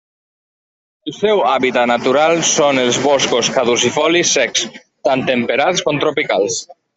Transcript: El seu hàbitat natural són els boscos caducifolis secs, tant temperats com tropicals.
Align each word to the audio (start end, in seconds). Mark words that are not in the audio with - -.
El 1.09 1.13
seu 1.17 1.41
hàbitat 1.49 1.91
natural 1.91 2.41
són 2.53 2.79
els 2.85 2.97
boscos 3.03 3.51
caducifolis 3.59 4.33
secs, 4.39 4.65
tant 5.11 5.27
temperats 5.29 5.85
com 5.91 6.03
tropicals. 6.07 6.59